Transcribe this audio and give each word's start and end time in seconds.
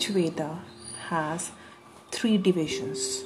each 0.00 0.08
Veda 0.08 0.58
has 1.08 1.50
three 2.10 2.38
divisions. 2.38 3.24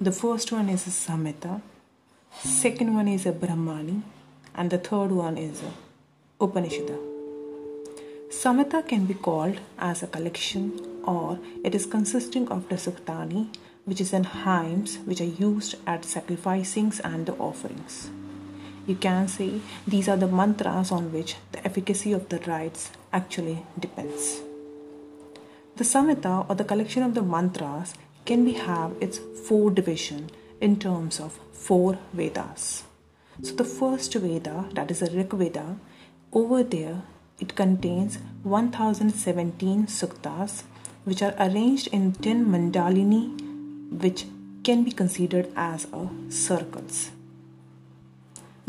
The 0.00 0.10
first 0.10 0.50
one 0.50 0.68
is 0.68 0.88
a 0.88 0.90
Samhita, 0.90 1.60
second 2.36 2.94
one 2.94 3.06
is 3.06 3.26
a 3.26 3.32
Brahmana, 3.32 4.02
and 4.56 4.70
the 4.70 4.78
third 4.78 5.12
one 5.12 5.38
is 5.38 5.62
a 5.62 5.72
Upanishad. 6.44 6.90
Samhita 8.28 8.88
can 8.88 9.06
be 9.06 9.14
called 9.14 9.60
as 9.78 10.02
a 10.02 10.08
collection 10.08 10.72
or 11.04 11.38
it 11.62 11.76
is 11.76 11.86
consisting 11.86 12.48
of 12.48 12.68
the 12.68 12.74
Suktani, 12.74 13.46
which 13.84 14.00
is 14.00 14.12
in 14.12 14.24
hymns 14.24 14.98
which 15.04 15.20
are 15.20 15.36
used 15.48 15.76
at 15.86 16.04
sacrificings 16.04 16.98
and 16.98 17.26
the 17.26 17.34
offerings. 17.34 18.10
You 18.88 18.96
can 18.96 19.28
say 19.28 19.60
these 19.86 20.08
are 20.08 20.16
the 20.16 20.26
mantras 20.26 20.90
on 20.90 21.12
which 21.12 21.36
the 21.52 21.64
efficacy 21.64 22.12
of 22.12 22.28
the 22.30 22.40
rites 22.40 22.90
actually 23.12 23.64
depends. 23.78 24.40
The 25.80 25.86
Samhita 25.86 26.46
or 26.46 26.54
the 26.56 26.64
collection 26.64 27.02
of 27.02 27.14
the 27.14 27.22
mantras 27.22 27.94
can 28.26 28.44
be 28.44 28.52
have 28.52 28.92
its 29.00 29.16
four 29.16 29.70
division 29.70 30.28
in 30.60 30.78
terms 30.78 31.18
of 31.18 31.38
four 31.54 31.98
Vedas. 32.12 32.82
So 33.42 33.54
the 33.54 33.64
first 33.64 34.12
Veda, 34.12 34.66
that 34.74 34.90
is 34.90 35.00
the 35.00 35.10
Rig 35.10 35.32
Veda, 35.32 35.78
over 36.34 36.62
there 36.62 37.00
it 37.38 37.56
contains 37.56 38.18
1017 38.42 39.86
suktas 39.86 40.64
which 41.04 41.22
are 41.22 41.34
arranged 41.38 41.86
in 41.86 42.12
10 42.12 42.44
mandalini 42.44 43.22
which 44.02 44.26
can 44.62 44.84
be 44.84 44.92
considered 44.92 45.48
as 45.56 45.86
a 45.94 46.10
circles. 46.28 47.10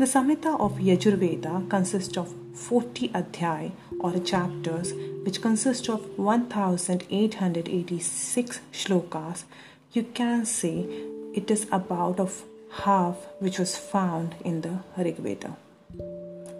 The 0.02 0.08
Samhita 0.08 0.58
of 0.58 0.78
Yajurveda 0.78 1.70
consists 1.70 2.16
of 2.16 2.34
40 2.54 3.10
adhyay 3.10 3.70
or 4.00 4.18
chapters 4.18 4.92
which 5.22 5.40
consist 5.40 5.88
of 5.88 6.18
1886 6.18 8.60
shlokas. 8.72 9.44
You 9.92 10.02
can 10.02 10.44
say 10.44 10.88
it 11.34 11.48
is 11.52 11.68
about 11.70 12.18
of 12.18 12.42
half 12.82 13.14
which 13.38 13.60
was 13.60 13.78
found 13.78 14.34
in 14.44 14.62
the 14.62 14.80
Rig 14.98 15.18
Veda. 15.18 15.56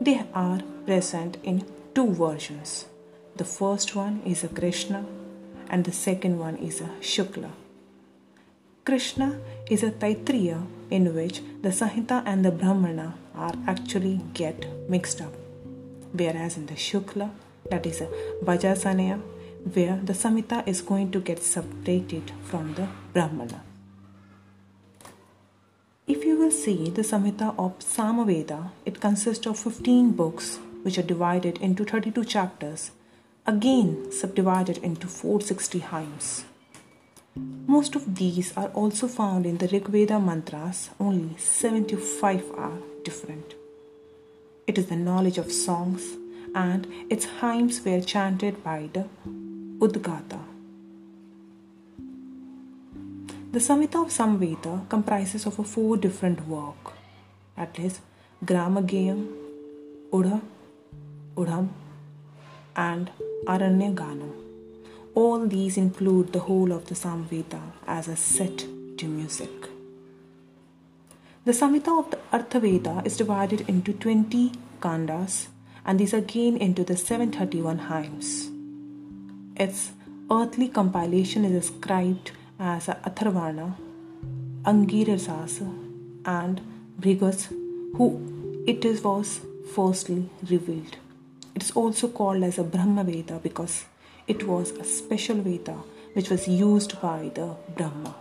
They 0.00 0.24
are 0.32 0.60
present 0.86 1.38
in 1.42 1.64
two 1.96 2.12
versions. 2.12 2.86
The 3.34 3.44
first 3.44 3.96
one 3.96 4.22
is 4.24 4.44
a 4.44 4.48
Krishna 4.48 5.04
and 5.68 5.84
the 5.84 5.90
second 5.90 6.38
one 6.38 6.58
is 6.58 6.80
a 6.80 6.90
Shukla. 7.00 7.50
Krishna 8.84 9.38
is 9.70 9.84
a 9.84 9.92
Taitriya 9.92 10.66
in 10.90 11.14
which 11.14 11.40
the 11.62 11.68
Samhita 11.68 12.24
and 12.26 12.44
the 12.44 12.50
Brahmana 12.50 13.14
are 13.32 13.54
actually 13.68 14.20
get 14.34 14.66
mixed 14.88 15.20
up. 15.20 15.32
Whereas 16.12 16.56
in 16.56 16.66
the 16.66 16.74
Shukla, 16.74 17.30
that 17.70 17.86
is 17.86 18.00
a 18.00 18.08
Vajrasaneya, 18.42 19.20
where 19.72 20.00
the 20.02 20.12
Samhita 20.12 20.66
is 20.66 20.82
going 20.82 21.12
to 21.12 21.20
get 21.20 21.44
separated 21.44 22.32
from 22.42 22.74
the 22.74 22.88
Brahmana. 23.12 23.62
If 26.08 26.24
you 26.24 26.36
will 26.36 26.50
see 26.50 26.90
the 26.90 27.02
Samhita 27.02 27.54
of 27.56 27.78
Samaveda, 27.78 28.72
it 28.84 29.00
consists 29.00 29.46
of 29.46 29.60
15 29.60 30.10
books 30.10 30.58
which 30.82 30.98
are 30.98 31.02
divided 31.02 31.58
into 31.58 31.84
32 31.84 32.24
chapters, 32.24 32.90
again 33.46 34.10
subdivided 34.10 34.78
into 34.78 35.06
460 35.06 35.78
hymns. 35.78 36.46
Most 37.34 37.94
of 37.94 38.16
these 38.16 38.52
are 38.58 38.68
also 38.68 39.08
found 39.08 39.46
in 39.46 39.56
the 39.56 39.66
Rigveda 39.66 40.22
mantras, 40.22 40.90
only 41.00 41.34
75 41.38 42.50
are 42.58 42.78
different. 43.04 43.54
It 44.66 44.76
is 44.76 44.86
the 44.86 44.96
knowledge 44.96 45.38
of 45.38 45.50
songs, 45.50 46.02
and 46.54 46.86
its 47.08 47.24
hymns 47.40 47.82
were 47.84 48.02
chanted 48.02 48.62
by 48.62 48.90
the 48.92 49.08
Udgata. 49.78 50.40
The 53.52 53.58
Samhita 53.58 54.02
of 54.04 54.08
Samveda 54.08 54.88
comprises 54.90 55.46
of 55.46 55.54
four 55.66 55.96
different 55.96 56.46
work, 56.46 56.92
that 57.56 57.78
is 57.78 58.00
Gramagayam, 58.44 59.26
Udha, 60.12 60.42
Udham, 61.36 61.68
and 62.76 63.10
Aranyaganam. 63.46 64.51
All 65.14 65.46
these 65.46 65.76
include 65.76 66.32
the 66.32 66.40
whole 66.40 66.72
of 66.72 66.86
the 66.86 66.94
Samveda 66.94 67.60
as 67.86 68.08
a 68.08 68.16
set 68.16 68.64
to 68.96 69.06
music. 69.06 69.50
The 71.44 71.52
Samhita 71.52 71.98
of 71.98 72.10
the 72.10 72.18
Atharvaveda 72.32 73.04
is 73.04 73.18
divided 73.18 73.68
into 73.68 73.92
20 73.92 74.52
kandas 74.80 75.48
and 75.84 76.00
these 76.00 76.14
again 76.14 76.56
into 76.56 76.82
the 76.84 76.96
731 76.96 77.78
hymns. 77.90 78.50
Its 79.56 79.90
earthly 80.30 80.68
compilation 80.68 81.44
is 81.44 81.66
ascribed 81.66 82.30
as 82.58 82.86
Atharvana, 82.86 83.74
Angirasasa, 84.62 85.68
and 86.24 86.60
Brigas, 86.98 87.46
who 87.96 88.64
it 88.66 88.84
was 89.04 89.40
firstly 89.74 90.30
revealed. 90.48 90.96
It 91.54 91.64
is 91.64 91.72
also 91.72 92.08
called 92.08 92.42
as 92.44 92.58
a 92.58 92.64
Brahma 92.64 93.04
Veda 93.04 93.40
because 93.42 93.84
it 94.26 94.46
was 94.46 94.70
a 94.72 94.84
special 94.84 95.36
Veda 95.36 95.76
which 96.12 96.30
was 96.30 96.46
used 96.46 97.00
by 97.00 97.30
the 97.34 97.56
Brahma. 97.76 98.14